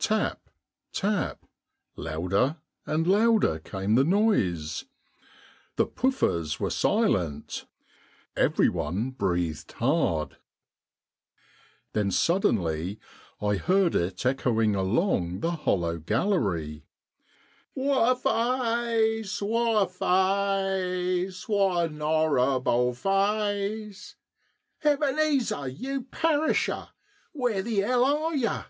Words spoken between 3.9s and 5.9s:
the noise. The